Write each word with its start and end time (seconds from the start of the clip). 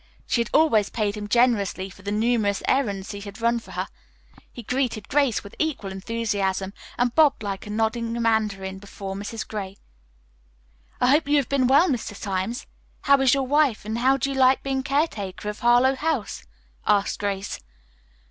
She 0.25 0.41
had 0.41 0.49
always 0.51 0.89
paid 0.89 1.15
him 1.15 1.27
generously 1.27 1.87
for 1.91 2.01
the 2.01 2.11
numerous 2.11 2.63
errands 2.67 3.11
he 3.11 3.19
had 3.21 3.39
run 3.39 3.59
for 3.59 3.73
her. 3.73 3.87
He 4.51 4.63
greeted 4.63 5.07
Grace 5.07 5.43
with 5.43 5.53
equal 5.59 5.91
enthusiasm, 5.91 6.73
and 6.97 7.13
bobbed 7.13 7.43
like 7.43 7.67
a 7.67 7.69
nodding 7.69 8.19
mandarin 8.19 8.79
before 8.79 9.13
Mrs. 9.13 9.47
Gray. 9.47 9.77
"I 10.99 11.11
hope 11.11 11.27
you 11.27 11.37
have 11.37 11.49
been 11.49 11.67
well, 11.67 11.87
Mr. 11.87 12.15
Symes. 12.15 12.65
How 13.01 13.21
is 13.21 13.35
your 13.35 13.45
wife 13.45 13.85
and 13.85 13.99
how 13.99 14.17
do 14.17 14.31
you 14.31 14.35
like 14.35 14.63
being 14.63 14.81
caretaker 14.81 15.49
of 15.49 15.59
Harlowe 15.59 15.95
House?" 15.95 16.45
asked 16.87 17.19
Grace. 17.19 17.59